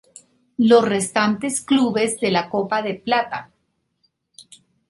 Los 0.57 0.83
restantes 0.83 1.61
clubes 1.61 2.19
de 2.19 2.31
la 2.31 2.49
Copa 2.49 2.81
de 2.81 2.95
Plata. 2.95 3.51